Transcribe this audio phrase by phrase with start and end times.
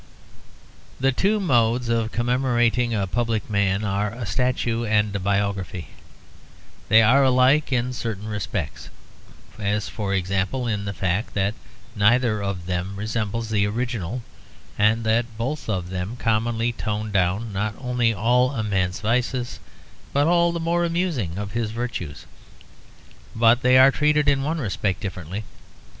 [0.99, 5.89] The two modes of commemorating a public man are a statue and a biography.
[6.89, 8.89] They are alike in certain respects,
[9.59, 11.53] as, for example, in the fact that
[11.95, 14.23] neither of them resembles the original,
[14.75, 19.59] and that both of them commonly tone down not only all a man's vices,
[20.13, 22.25] but all the more amusing of his virtues.
[23.35, 25.43] But they are treated in one respect differently.